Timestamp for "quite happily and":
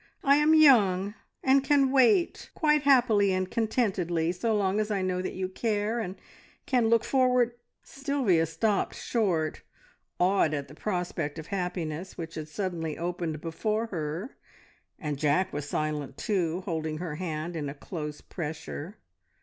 2.55-3.51